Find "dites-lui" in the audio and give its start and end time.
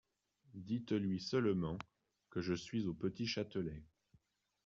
0.55-1.19